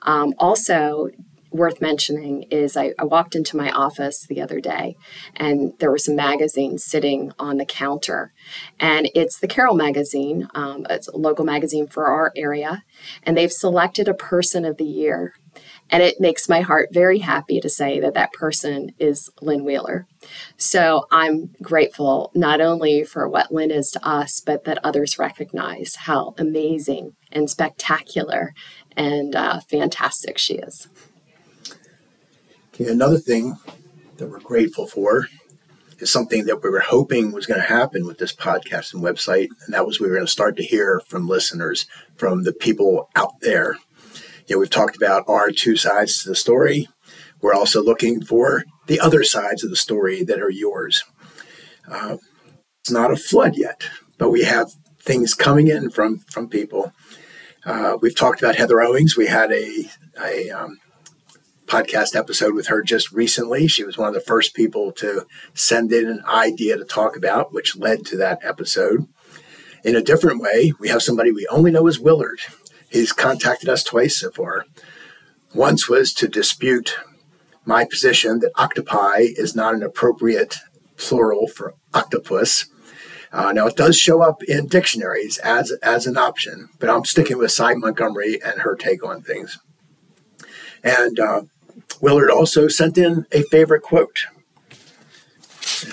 Um, 0.03 0.35
also, 0.39 1.09
worth 1.53 1.81
mentioning 1.81 2.45
is 2.45 2.77
I, 2.77 2.93
I, 2.99 3.05
walked 3.05 3.35
into 3.35 3.57
my 3.57 3.71
office 3.71 4.27
the 4.27 4.41
other 4.41 4.61
day 4.61 4.97
and 5.37 5.75
there 5.79 5.91
were 5.91 5.99
some 5.99 6.17
magazines 6.17 6.85
sitting 6.85 7.31
on 7.39 7.59
the 7.59 7.67
counter. 7.67 8.33
And 8.81 9.11
it's 9.15 9.39
the 9.39 9.49
Carroll 9.49 9.75
magazine, 9.75 10.49
um, 10.55 10.87
it's 10.89 11.09
a 11.09 11.17
local 11.17 11.45
magazine 11.45 11.87
for 11.87 12.07
our 12.07 12.33
area. 12.37 12.83
And 13.23 13.37
they've 13.37 13.53
selected 13.53 14.09
a 14.09 14.15
person 14.15 14.65
of 14.65 14.79
the 14.79 14.85
year 14.85 15.35
and 15.93 16.03
it 16.03 16.21
makes 16.21 16.49
my 16.49 16.63
heart 16.63 16.89
very 16.91 17.19
happy 17.19 17.61
to 17.61 17.69
say 17.69 18.01
that 18.01 18.15
that 18.15 18.33
person 18.33 18.93
is 18.99 19.31
Lynn 19.43 19.63
Wheeler. 19.63 20.07
So 20.57 21.07
I'm 21.13 21.51
grateful 21.61 22.33
not 22.35 22.63
only 22.63 23.05
for 23.05 23.29
what 23.29 23.53
Lynn 23.53 23.71
is 23.71 23.91
to 23.91 24.05
us, 24.05 24.41
but 24.41 24.65
that 24.65 24.79
others 24.83 25.19
recognize 25.19 25.95
how 25.97 26.35
amazing 26.39 27.15
and 27.31 27.51
spectacular 27.51 28.55
and 28.97 29.37
uh, 29.37 29.61
fantastic 29.61 30.39
she 30.39 30.55
is. 30.55 30.89
Okay, 32.75 32.91
another 32.91 33.19
thing 33.19 33.59
that 34.17 34.29
we're 34.29 34.41
grateful 34.41 34.87
for 34.87 35.29
is 35.99 36.11
something 36.11 36.47
that 36.47 36.63
we 36.63 36.71
were 36.71 36.81
hoping 36.81 37.33
was 37.33 37.45
going 37.45 37.61
to 37.61 37.67
happen 37.67 38.07
with 38.07 38.17
this 38.17 38.35
podcast 38.35 38.95
and 38.95 39.03
website. 39.03 39.49
And 39.67 39.75
that 39.75 39.87
was 39.87 40.01
we 40.01 40.09
were 40.09 40.15
going 40.15 40.27
to 40.27 40.33
start 40.33 40.57
to 40.57 40.63
hear 40.63 41.01
from 41.07 41.29
listeners, 41.29 41.87
from 42.17 42.45
the 42.45 42.53
people 42.55 43.11
out 43.15 43.41
there. 43.41 43.77
You 44.47 44.57
know, 44.57 44.61
we've 44.61 44.71
talked 44.71 44.97
about 44.97 45.25
our 45.29 45.51
two 45.51 45.77
sides 45.77 46.23
to 46.23 46.29
the 46.29 46.35
story. 46.35 46.89
We're 47.41 47.55
also 47.55 47.83
looking 47.83 48.25
for 48.25 48.65
the 48.87 49.01
other 49.01 49.25
sides 49.25 49.65
of 49.65 49.71
the 49.71 49.77
story 49.77 50.23
that 50.25 50.41
are 50.41 50.51
yours. 50.51 51.05
Uh, 51.89 52.17
it's 52.81 52.91
not 52.91 53.13
a 53.13 53.17
flood 53.17 53.55
yet, 53.57 53.89
but 54.19 54.31
we 54.31 54.43
have 54.45 54.73
things 55.01 55.35
coming 55.35 55.69
in 55.69 55.91
from 55.91 56.19
from 56.19 56.49
people. 56.49 56.93
Uh, 57.65 57.97
we've 58.01 58.17
talked 58.17 58.43
about 58.43 58.57
Heather 58.57 58.81
Owings. 58.81 59.17
We 59.17 59.29
had 59.29 59.53
a, 59.53 59.89
a 60.21 60.51
um, 60.51 60.79
podcast 61.67 62.17
episode 62.17 62.55
with 62.55 62.67
her 62.67 62.83
just 62.83 63.13
recently. 63.13 63.69
She 63.69 63.85
was 63.85 63.97
one 63.97 64.09
of 64.09 64.15
the 64.15 64.21
first 64.21 64.55
people 64.55 64.91
to 64.93 65.27
send 65.55 65.93
in 65.93 66.09
an 66.09 66.23
idea 66.27 66.77
to 66.77 66.85
talk 66.85 67.17
about, 67.17 67.53
which 67.53 67.77
led 67.77 68.05
to 68.07 68.17
that 68.17 68.41
episode. 68.43 69.07
In 69.85 69.97
a 69.97 70.03
different 70.03 70.41
way, 70.41 70.73
we 70.79 70.89
have 70.89 71.03
somebody 71.03 71.31
we 71.31 71.47
only 71.49 71.71
know 71.71 71.87
as 71.87 71.99
Willard. 71.99 72.41
He's 72.93 73.13
contacted 73.13 73.71
us 73.71 73.83
twice 73.83 74.21
so 74.21 74.31
far. 74.31 74.67
Once 75.55 75.89
was 75.89 76.13
to 76.15 76.29
dispute 76.29 76.99
my 77.65 77.85
position 77.85 78.41
that 78.41 78.53
octopi 78.57 79.21
is 79.21 79.57
not 79.57 79.75
an 79.75 79.83
appropriate 79.83 80.57
plural 80.97 81.47
for 81.47 81.75
octopus. 81.95 82.67
Uh, 83.33 83.51
now, 83.53 83.67
it 83.67 83.77
does 83.77 83.97
show 83.97 84.21
up 84.21 84.43
in 84.43 84.67
dictionaries 84.67 85.39
as, 85.39 85.73
as 85.83 86.07
an 86.07 86.19
option, 86.19 86.69
but 86.79 86.91
I'm 86.91 87.07
sticking 87.07 87.39
with 87.39 87.51
Sy 87.51 87.75
Montgomery 87.75 88.39
and 88.45 88.61
her 88.61 88.77
take 88.77 89.03
on 89.03 89.23
things. 89.23 89.59
And 90.85 91.19
uh, 91.19 91.43
Willard 92.03 92.31
also 92.31 92.69
sent 92.69 92.99
in 92.99 93.27
a 93.33 93.43
favorite 93.45 93.83
quote. 93.83 94.27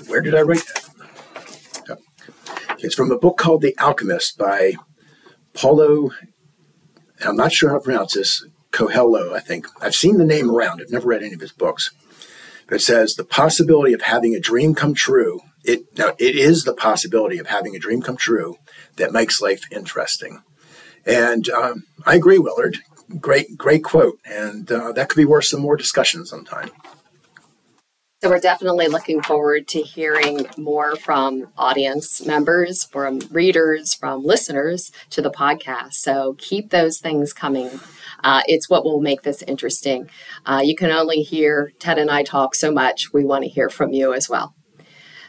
Where 0.07 0.21
did 0.21 0.35
I 0.35 0.41
write 0.41 0.65
that? 0.67 1.99
It's 2.79 2.95
from 2.95 3.11
a 3.11 3.17
book 3.17 3.37
called 3.37 3.61
The 3.61 3.77
Alchemist 3.77 4.37
by 4.37 4.73
Paulo, 5.53 6.11
I'm 7.21 7.35
not 7.35 7.51
sure 7.51 7.69
how 7.69 7.77
to 7.77 7.83
pronounce 7.83 8.13
this, 8.13 8.45
Coelho, 8.71 9.33
I 9.33 9.39
think. 9.39 9.67
I've 9.81 9.95
seen 9.95 10.17
the 10.17 10.25
name 10.25 10.49
around. 10.49 10.81
I've 10.81 10.91
never 10.91 11.07
read 11.07 11.23
any 11.23 11.33
of 11.33 11.41
his 11.41 11.51
books. 11.51 11.91
But 12.67 12.75
it 12.75 12.81
says 12.81 13.15
the 13.15 13.23
possibility 13.25 13.93
of 13.93 14.03
having 14.03 14.35
a 14.35 14.39
dream 14.39 14.75
come 14.75 14.93
true. 14.93 15.41
It 15.63 15.97
now 15.97 16.13
it 16.19 16.35
is 16.35 16.63
the 16.63 16.73
possibility 16.73 17.37
of 17.37 17.47
having 17.47 17.75
a 17.75 17.79
dream 17.79 18.01
come 18.01 18.15
true 18.15 18.57
that 18.95 19.11
makes 19.11 19.41
life 19.41 19.63
interesting. 19.71 20.43
And 21.05 21.49
um, 21.49 21.83
I 22.05 22.15
agree, 22.15 22.37
Willard 22.37 22.79
great, 23.19 23.57
great 23.57 23.83
quote. 23.83 24.19
And 24.25 24.71
uh, 24.71 24.91
that 24.93 25.09
could 25.09 25.17
be 25.17 25.25
worth 25.25 25.45
some 25.45 25.61
more 25.61 25.75
discussion 25.75 26.25
sometime. 26.25 26.69
So 28.21 28.29
we're 28.29 28.41
definitely 28.41 28.89
looking 28.89 29.21
forward 29.21 29.69
to 29.69 29.81
hearing 29.81 30.45
more 30.57 30.97
from 30.97 31.47
audience 31.57 32.25
members, 32.25 32.83
from 32.83 33.19
readers, 33.31 33.93
from 33.93 34.25
listeners 34.25 34.91
to 35.11 35.21
the 35.21 35.31
podcast. 35.31 35.93
So 35.93 36.35
keep 36.37 36.69
those 36.69 36.99
things 36.99 37.31
coming. 37.31 37.79
Uh, 38.21 38.41
it's 38.45 38.69
what 38.69 38.83
will 38.83 38.99
make 38.99 39.21
this 39.21 39.41
interesting. 39.43 40.09
Uh, 40.45 40.59
you 40.61 40.75
can 40.75 40.91
only 40.91 41.21
hear 41.21 41.71
Ted 41.79 41.97
and 41.97 42.11
I 42.11 42.23
talk 42.23 42.55
so 42.55 42.73
much. 42.73 43.13
We 43.13 43.23
want 43.23 43.45
to 43.45 43.49
hear 43.49 43.69
from 43.69 43.93
you 43.93 44.13
as 44.13 44.27
well. 44.27 44.53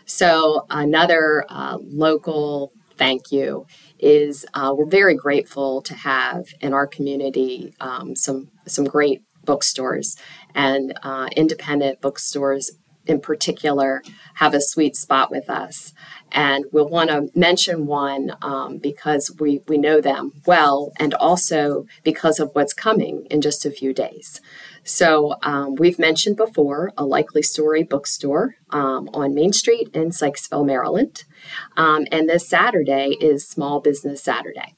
So 0.04 0.66
another 0.68 1.44
uh, 1.48 1.78
local 1.80 2.72
thank 2.96 3.30
you 3.30 3.66
is 4.00 4.44
uh, 4.52 4.74
we're 4.76 4.90
very 4.90 5.14
grateful 5.14 5.80
to 5.82 5.94
have 5.94 6.46
in 6.60 6.74
our 6.74 6.88
community 6.88 7.72
um, 7.78 8.16
some 8.16 8.48
some 8.66 8.84
great 8.84 9.22
bookstores 9.44 10.16
and 10.54 10.98
uh, 11.02 11.28
independent 11.36 12.00
bookstores 12.00 12.70
in 13.06 13.20
particular 13.20 14.02
have 14.34 14.54
a 14.54 14.60
sweet 14.60 14.96
spot 14.96 15.30
with 15.30 15.50
us. 15.50 15.92
And 16.32 16.64
we'll 16.72 16.88
want 16.88 17.10
to 17.10 17.28
mention 17.34 17.86
one 17.86 18.36
um, 18.40 18.78
because 18.78 19.34
we, 19.40 19.62
we 19.66 19.78
know 19.78 20.00
them 20.00 20.32
well 20.46 20.92
and 20.98 21.12
also 21.14 21.86
because 22.04 22.38
of 22.38 22.50
what's 22.52 22.72
coming 22.72 23.26
in 23.30 23.40
just 23.40 23.66
a 23.66 23.70
few 23.70 23.92
days. 23.92 24.40
So 24.84 25.34
um, 25.42 25.74
we've 25.74 25.98
mentioned 25.98 26.36
before 26.36 26.92
a 26.96 27.04
likely 27.04 27.42
story 27.42 27.82
bookstore 27.82 28.56
um, 28.70 29.10
on 29.12 29.34
main 29.34 29.52
street 29.52 29.88
in 29.92 30.10
sykesville 30.10 30.66
maryland. 30.66 31.24
Um, 31.76 32.06
and 32.12 32.28
this 32.28 32.48
Saturday 32.48 33.16
is 33.20 33.46
Small 33.46 33.80
Business 33.80 34.22
Saturday. 34.22 34.74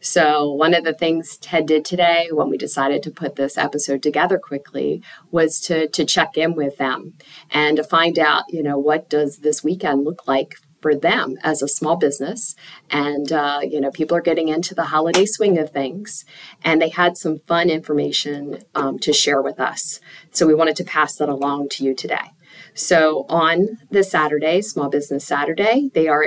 So, 0.00 0.52
one 0.52 0.74
of 0.74 0.84
the 0.84 0.94
things 0.94 1.36
Ted 1.38 1.66
did 1.66 1.84
today 1.84 2.28
when 2.30 2.48
we 2.48 2.56
decided 2.56 3.02
to 3.02 3.10
put 3.10 3.34
this 3.34 3.58
episode 3.58 4.02
together 4.02 4.38
quickly 4.38 5.02
was 5.30 5.60
to, 5.62 5.88
to 5.88 6.04
check 6.04 6.36
in 6.36 6.54
with 6.54 6.76
them 6.76 7.14
and 7.50 7.76
to 7.76 7.84
find 7.84 8.18
out, 8.18 8.44
you 8.48 8.62
know, 8.62 8.78
what 8.78 9.10
does 9.10 9.38
this 9.38 9.64
weekend 9.64 10.04
look 10.04 10.28
like 10.28 10.54
for 10.80 10.94
them 10.94 11.36
as 11.42 11.60
a 11.60 11.66
small 11.66 11.96
business. 11.96 12.54
And, 12.88 13.32
uh, 13.32 13.58
you 13.64 13.80
know, 13.80 13.90
people 13.90 14.16
are 14.16 14.22
getting 14.22 14.46
into 14.46 14.76
the 14.76 14.84
holiday 14.84 15.26
swing 15.26 15.58
of 15.58 15.72
things. 15.72 16.24
And 16.62 16.80
they 16.80 16.90
had 16.90 17.16
some 17.16 17.40
fun 17.40 17.68
information 17.68 18.62
um, 18.76 19.00
to 19.00 19.12
share 19.12 19.42
with 19.42 19.58
us. 19.58 19.98
So, 20.30 20.46
we 20.46 20.54
wanted 20.54 20.76
to 20.76 20.84
pass 20.84 21.16
that 21.16 21.28
along 21.28 21.70
to 21.70 21.84
you 21.84 21.94
today. 21.94 22.30
So 22.74 23.26
on 23.28 23.78
this 23.90 24.10
Saturday, 24.10 24.62
Small 24.62 24.88
Business 24.88 25.24
Saturday, 25.24 25.90
they 25.94 26.06
are 26.06 26.22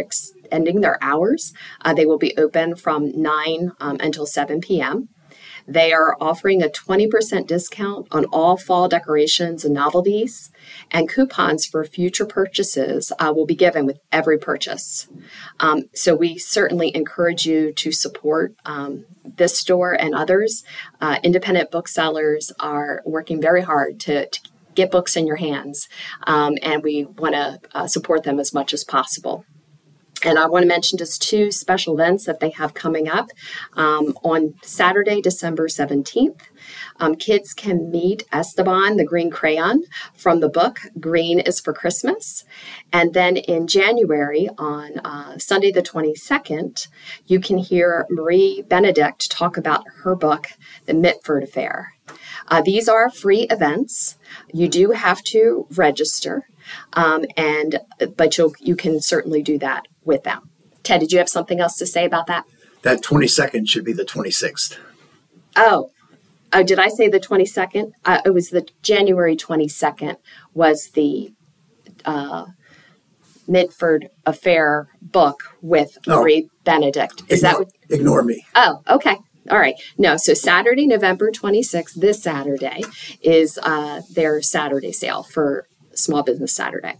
extending 0.51 0.81
their 0.81 1.01
hours. 1.01 1.53
Uh, 1.81 1.93
they 1.93 2.05
will 2.05 2.17
be 2.17 2.37
open 2.37 2.75
from 2.75 3.11
9 3.19 3.71
um, 3.79 3.97
until 4.01 4.25
7 4.25 4.59
p.m. 4.59 5.07
They 5.65 5.93
are 5.93 6.17
offering 6.19 6.61
a 6.61 6.67
20% 6.67 7.47
discount 7.47 8.07
on 8.11 8.25
all 8.25 8.57
fall 8.57 8.89
decorations 8.89 9.63
and 9.63 9.73
novelties, 9.73 10.51
and 10.89 11.07
coupons 11.07 11.65
for 11.65 11.85
future 11.85 12.25
purchases 12.25 13.13
uh, 13.19 13.31
will 13.33 13.45
be 13.45 13.55
given 13.55 13.85
with 13.85 13.99
every 14.11 14.37
purchase. 14.37 15.07
Um, 15.59 15.83
so, 15.93 16.15
we 16.15 16.37
certainly 16.37 16.93
encourage 16.93 17.45
you 17.45 17.71
to 17.73 17.91
support 17.91 18.55
um, 18.65 19.05
this 19.23 19.57
store 19.57 19.93
and 19.93 20.13
others. 20.15 20.63
Uh, 20.99 21.19
independent 21.23 21.71
booksellers 21.71 22.51
are 22.59 23.01
working 23.05 23.39
very 23.39 23.61
hard 23.61 23.99
to, 24.01 24.27
to 24.27 24.39
get 24.75 24.91
books 24.91 25.15
in 25.15 25.27
your 25.27 25.37
hands, 25.37 25.87
um, 26.25 26.57
and 26.63 26.83
we 26.83 27.05
want 27.05 27.35
to 27.35 27.59
uh, 27.73 27.87
support 27.87 28.23
them 28.23 28.39
as 28.39 28.51
much 28.53 28.73
as 28.73 28.83
possible. 28.83 29.45
And 30.23 30.37
I 30.37 30.45
want 30.45 30.63
to 30.63 30.67
mention 30.67 30.97
just 30.97 31.21
two 31.21 31.51
special 31.51 31.95
events 31.95 32.25
that 32.25 32.39
they 32.39 32.51
have 32.51 32.73
coming 32.73 33.09
up. 33.09 33.31
Um, 33.73 34.17
on 34.23 34.53
Saturday, 34.61 35.21
December 35.21 35.67
17th, 35.67 36.41
um, 36.99 37.15
kids 37.15 37.53
can 37.53 37.89
meet 37.89 38.23
Esteban, 38.31 38.97
the 38.97 39.05
green 39.05 39.31
crayon, 39.31 39.83
from 40.13 40.39
the 40.39 40.49
book 40.49 40.79
Green 40.99 41.39
is 41.39 41.59
for 41.59 41.73
Christmas. 41.73 42.45
And 42.93 43.13
then 43.13 43.37
in 43.37 43.67
January, 43.67 44.49
on 44.57 44.99
uh, 44.99 45.39
Sunday 45.39 45.71
the 45.71 45.81
22nd, 45.81 46.87
you 47.25 47.39
can 47.39 47.57
hear 47.57 48.05
Marie 48.09 48.61
Benedict 48.61 49.31
talk 49.31 49.57
about 49.57 49.85
her 50.03 50.15
book, 50.15 50.49
The 50.85 50.93
Mitford 50.93 51.43
Affair. 51.43 51.95
Uh, 52.47 52.61
these 52.61 52.87
are 52.87 53.09
free 53.09 53.47
events. 53.49 54.17
You 54.53 54.67
do 54.67 54.91
have 54.91 55.23
to 55.25 55.67
register, 55.75 56.47
um, 56.93 57.25
and 57.37 57.79
but 58.17 58.37
you 58.37 58.53
you 58.59 58.75
can 58.75 58.99
certainly 58.99 59.41
do 59.41 59.57
that 59.59 59.87
with 60.03 60.23
them. 60.23 60.49
Ted, 60.83 60.99
did 60.99 61.11
you 61.11 61.19
have 61.19 61.29
something 61.29 61.59
else 61.59 61.77
to 61.77 61.85
say 61.85 62.05
about 62.05 62.27
that? 62.27 62.45
That 62.81 63.03
22nd 63.03 63.67
should 63.67 63.85
be 63.85 63.93
the 63.93 64.05
26th. 64.05 64.77
Oh, 65.55 65.91
oh 66.51 66.63
did 66.63 66.79
I 66.79 66.87
say 66.87 67.07
the 67.07 67.19
22nd? 67.19 67.91
Uh, 68.03 68.21
it 68.25 68.31
was 68.31 68.49
the 68.49 68.67
January 68.81 69.35
22nd 69.35 70.15
was 70.53 70.89
the 70.93 71.33
uh, 72.05 72.45
Mitford 73.47 74.09
Affair 74.25 74.87
book 75.01 75.43
with 75.61 75.97
oh. 76.07 76.19
Marie 76.19 76.49
Benedict. 76.63 77.23
Is 77.27 77.43
ignore, 77.43 77.51
that 77.51 77.59
what? 77.59 77.71
Ignore 77.89 78.23
me. 78.23 78.45
Oh, 78.55 78.81
okay. 78.89 79.17
All 79.49 79.59
right. 79.59 79.75
No, 79.97 80.17
so 80.17 80.33
Saturday, 80.33 80.85
November 80.85 81.31
26th, 81.31 81.95
this 81.95 82.21
Saturday, 82.21 82.83
is 83.21 83.59
uh, 83.63 84.01
their 84.13 84.41
Saturday 84.41 84.91
sale 84.91 85.23
for 85.23 85.67
Small 85.93 86.23
Business 86.23 86.53
Saturday. 86.53 86.95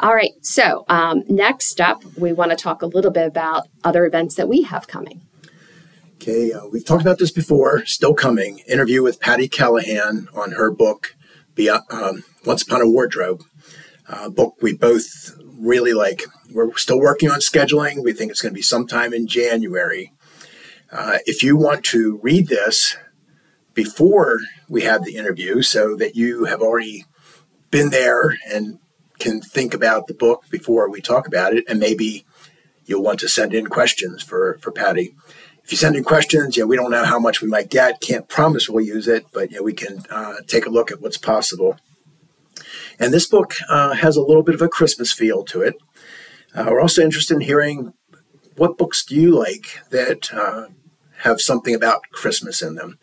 All 0.00 0.14
right. 0.14 0.32
So 0.42 0.84
um, 0.88 1.24
next 1.28 1.80
up, 1.80 2.04
we 2.16 2.32
want 2.32 2.50
to 2.52 2.56
talk 2.56 2.82
a 2.82 2.86
little 2.86 3.10
bit 3.10 3.26
about 3.26 3.68
other 3.82 4.06
events 4.06 4.36
that 4.36 4.48
we 4.48 4.62
have 4.62 4.86
coming. 4.86 5.22
Okay. 6.14 6.52
Uh, 6.52 6.66
we've 6.70 6.84
talked 6.84 7.02
about 7.02 7.18
this 7.18 7.32
before, 7.32 7.84
still 7.84 8.14
coming. 8.14 8.60
Interview 8.68 9.02
with 9.02 9.20
Patti 9.20 9.48
Callahan 9.48 10.28
on 10.34 10.52
her 10.52 10.70
book, 10.70 11.16
Beyond, 11.54 11.82
um, 11.90 12.24
Once 12.44 12.62
Upon 12.62 12.80
a 12.80 12.88
Wardrobe. 12.88 13.42
Uh, 14.08 14.28
book 14.28 14.56
we 14.62 14.74
both 14.74 15.36
really 15.44 15.92
like. 15.92 16.22
We're 16.50 16.74
still 16.76 17.00
working 17.00 17.30
on 17.30 17.40
scheduling. 17.40 18.02
We 18.02 18.12
think 18.12 18.30
it's 18.30 18.40
going 18.40 18.52
to 18.52 18.58
be 18.58 18.62
sometime 18.62 19.12
in 19.12 19.26
January. 19.26 20.12
Uh, 20.90 21.18
if 21.26 21.42
you 21.42 21.56
want 21.56 21.84
to 21.86 22.18
read 22.22 22.48
this 22.48 22.96
before 23.74 24.38
we 24.68 24.82
have 24.82 25.04
the 25.04 25.16
interview 25.16 25.60
so 25.60 25.94
that 25.96 26.16
you 26.16 26.44
have 26.44 26.62
already 26.62 27.04
been 27.70 27.90
there 27.90 28.38
and 28.48 28.78
can 29.18 29.40
think 29.40 29.74
about 29.74 30.06
the 30.06 30.14
book 30.14 30.44
before 30.50 30.90
we 30.90 31.00
talk 31.00 31.26
about 31.26 31.54
it, 31.54 31.64
and 31.68 31.78
maybe 31.78 32.24
you'll 32.86 33.02
want 33.02 33.20
to 33.20 33.28
send 33.28 33.52
in 33.52 33.66
questions 33.66 34.22
for, 34.22 34.58
for 34.60 34.72
Patti. 34.72 35.14
If 35.62 35.72
you 35.72 35.76
send 35.76 35.96
in 35.96 36.04
questions, 36.04 36.56
yeah, 36.56 36.64
we 36.64 36.76
don't 36.76 36.90
know 36.90 37.04
how 37.04 37.18
much 37.18 37.42
we 37.42 37.48
might 37.48 37.68
get. 37.68 38.00
Can't 38.00 38.28
promise 38.28 38.68
we'll 38.68 38.84
use 38.84 39.06
it, 39.06 39.26
but 39.32 39.50
yeah, 39.50 39.60
we 39.60 39.74
can 39.74 40.04
uh, 40.10 40.36
take 40.46 40.66
a 40.66 40.70
look 40.70 40.90
at 40.90 41.02
what's 41.02 41.18
possible. 41.18 41.76
And 42.98 43.12
this 43.12 43.26
book 43.26 43.54
uh, 43.68 43.94
has 43.94 44.16
a 44.16 44.22
little 44.22 44.42
bit 44.42 44.54
of 44.54 44.62
a 44.62 44.68
Christmas 44.68 45.12
feel 45.12 45.44
to 45.44 45.60
it. 45.62 45.74
Uh, 46.54 46.66
we're 46.68 46.80
also 46.80 47.02
interested 47.02 47.34
in 47.34 47.42
hearing 47.42 47.92
what 48.56 48.78
books 48.78 49.04
do 49.04 49.14
you 49.14 49.38
like 49.38 49.80
that 49.90 50.32
uh, 50.32 50.66
have 51.18 51.40
something 51.40 51.74
about 51.74 52.08
Christmas 52.10 52.62
in 52.62 52.74
them. 52.76 52.98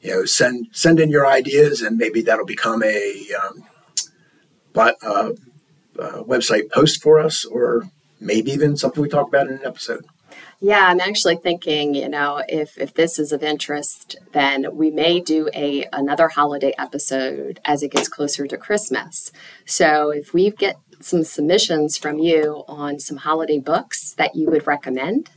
You 0.00 0.10
know, 0.10 0.24
send 0.24 0.68
send 0.70 1.00
in 1.00 1.10
your 1.10 1.26
ideas, 1.26 1.80
and 1.82 1.96
maybe 1.96 2.22
that'll 2.22 2.46
become 2.46 2.82
a 2.82 3.26
um, 3.42 3.64
but, 4.74 4.96
uh, 5.02 5.30
uh, 5.98 6.22
website 6.22 6.70
post 6.70 7.02
for 7.02 7.18
us, 7.18 7.44
or 7.44 7.88
maybe 8.20 8.50
even 8.50 8.76
something 8.76 9.02
we 9.02 9.08
talk 9.08 9.28
about 9.28 9.46
in 9.48 9.54
an 9.54 9.66
episode. 9.66 10.04
Yeah, 10.60 10.86
I'm 10.86 11.00
actually 11.00 11.36
thinking, 11.36 11.94
you 11.94 12.08
know, 12.08 12.42
if 12.48 12.78
if 12.78 12.94
this 12.94 13.18
is 13.18 13.32
of 13.32 13.42
interest, 13.42 14.16
then 14.32 14.76
we 14.76 14.90
may 14.90 15.20
do 15.20 15.48
a 15.54 15.86
another 15.92 16.28
holiday 16.28 16.72
episode 16.78 17.60
as 17.64 17.82
it 17.82 17.90
gets 17.90 18.08
closer 18.08 18.46
to 18.46 18.56
Christmas. 18.56 19.30
So 19.66 20.10
if 20.10 20.32
we 20.32 20.50
get 20.50 20.76
some 21.00 21.24
submissions 21.24 21.98
from 21.98 22.18
you 22.18 22.64
on 22.66 22.98
some 22.98 23.18
holiday 23.18 23.58
books 23.58 24.14
that 24.14 24.34
you 24.34 24.48
would 24.48 24.66
recommend, 24.66 25.28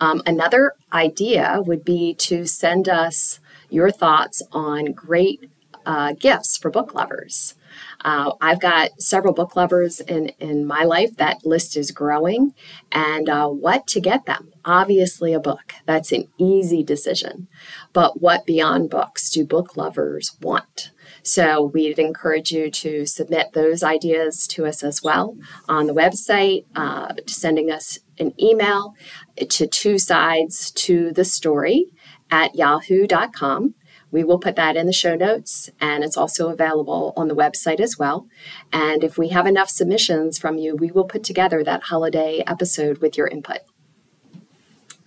um, 0.00 0.22
another 0.26 0.74
idea 0.92 1.60
would 1.66 1.84
be 1.84 2.14
to 2.14 2.46
send 2.46 2.88
us 2.88 3.40
your 3.70 3.90
thoughts 3.90 4.42
on 4.52 4.92
great 4.92 5.50
uh, 5.84 6.12
gifts 6.12 6.56
for 6.56 6.70
book 6.70 6.94
lovers. 6.94 7.54
Uh, 8.04 8.32
I've 8.40 8.60
got 8.60 9.00
several 9.00 9.34
book 9.34 9.56
lovers 9.56 10.00
in, 10.00 10.28
in 10.38 10.66
my 10.66 10.84
life. 10.84 11.16
That 11.16 11.44
list 11.44 11.76
is 11.76 11.90
growing. 11.90 12.54
And 12.92 13.28
uh, 13.28 13.48
what 13.48 13.86
to 13.88 14.00
get 14.00 14.26
them? 14.26 14.52
Obviously, 14.64 15.32
a 15.32 15.40
book. 15.40 15.74
That's 15.86 16.12
an 16.12 16.28
easy 16.38 16.82
decision. 16.82 17.48
But 17.92 18.20
what 18.20 18.46
beyond 18.46 18.90
books 18.90 19.30
do 19.30 19.44
book 19.44 19.76
lovers 19.76 20.36
want? 20.40 20.92
So 21.22 21.64
we'd 21.74 21.98
encourage 21.98 22.52
you 22.52 22.70
to 22.70 23.06
submit 23.06 23.52
those 23.52 23.82
ideas 23.82 24.46
to 24.48 24.66
us 24.66 24.82
as 24.82 25.02
well 25.02 25.36
on 25.68 25.86
the 25.86 25.94
website, 25.94 26.64
uh, 26.74 27.14
sending 27.26 27.70
us 27.70 27.98
an 28.18 28.32
email 28.40 28.94
to 29.36 29.66
two 29.66 29.98
sides 29.98 30.70
to 30.72 31.12
the 31.12 31.24
story 31.24 31.86
at 32.30 32.54
yahoo.com. 32.54 33.74
We 34.10 34.24
will 34.24 34.38
put 34.38 34.56
that 34.56 34.76
in 34.76 34.86
the 34.86 34.92
show 34.92 35.14
notes 35.14 35.70
and 35.80 36.02
it's 36.02 36.16
also 36.16 36.48
available 36.48 37.12
on 37.16 37.28
the 37.28 37.36
website 37.36 37.80
as 37.80 37.98
well. 37.98 38.26
And 38.72 39.04
if 39.04 39.18
we 39.18 39.28
have 39.28 39.46
enough 39.46 39.68
submissions 39.68 40.38
from 40.38 40.58
you, 40.58 40.74
we 40.76 40.90
will 40.90 41.04
put 41.04 41.24
together 41.24 41.62
that 41.64 41.84
holiday 41.84 42.42
episode 42.46 42.98
with 42.98 43.16
your 43.16 43.28
input. 43.28 43.58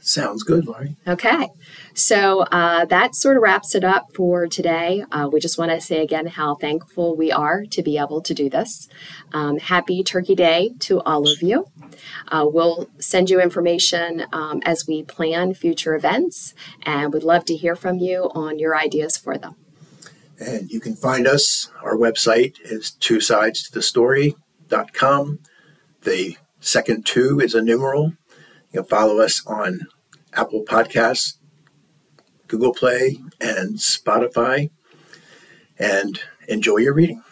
Sounds 0.03 0.41
good, 0.41 0.65
Lori. 0.65 0.95
Okay. 1.07 1.49
So 1.93 2.41
uh, 2.51 2.85
that 2.85 3.13
sort 3.13 3.37
of 3.37 3.43
wraps 3.43 3.75
it 3.75 3.83
up 3.83 4.07
for 4.15 4.47
today. 4.47 5.05
Uh, 5.11 5.29
we 5.31 5.39
just 5.39 5.59
want 5.59 5.69
to 5.69 5.79
say 5.79 6.01
again 6.01 6.25
how 6.25 6.55
thankful 6.55 7.15
we 7.15 7.31
are 7.31 7.65
to 7.67 7.83
be 7.83 7.99
able 7.99 8.19
to 8.23 8.33
do 8.33 8.49
this. 8.49 8.89
Um, 9.31 9.59
happy 9.59 10.03
Turkey 10.03 10.33
Day 10.33 10.71
to 10.79 11.01
all 11.01 11.29
of 11.29 11.43
you. 11.43 11.67
Uh, 12.27 12.47
we'll 12.51 12.89
send 12.97 13.29
you 13.29 13.39
information 13.39 14.25
um, 14.33 14.61
as 14.65 14.87
we 14.87 15.03
plan 15.03 15.53
future 15.53 15.93
events, 15.93 16.55
and 16.81 17.13
we'd 17.13 17.23
love 17.23 17.45
to 17.45 17.55
hear 17.55 17.75
from 17.75 17.99
you 17.99 18.31
on 18.33 18.57
your 18.57 18.75
ideas 18.75 19.17
for 19.17 19.37
them. 19.37 19.55
And 20.39 20.71
you 20.71 20.79
can 20.79 20.95
find 20.95 21.27
us. 21.27 21.69
Our 21.83 21.95
website 21.95 22.55
is 22.63 22.89
two 22.89 23.21
sides 23.21 23.61
to 23.63 23.71
the 23.71 23.83
story.com. 23.83 25.39
The 26.01 26.37
second 26.59 27.05
two 27.05 27.39
is 27.39 27.53
a 27.53 27.61
numeral 27.61 28.13
you 28.71 28.81
can 28.81 28.89
follow 28.89 29.19
us 29.19 29.45
on 29.45 29.87
Apple 30.33 30.63
Podcasts, 30.63 31.37
Google 32.47 32.73
Play, 32.73 33.17
and 33.39 33.75
Spotify. 33.77 34.69
And 35.77 36.21
enjoy 36.47 36.77
your 36.77 36.93
reading. 36.93 37.23